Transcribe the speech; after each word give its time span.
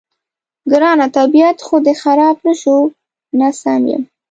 ګرانه، 0.71 1.07
طبیعت 1.17 1.57
خو 1.67 1.75
دې 1.85 1.93
خراب 2.01 2.35
نه 2.47 2.53
شو؟ 2.61 2.77
نه، 3.39 3.47
سم 3.61 3.83
یم. 3.91 4.03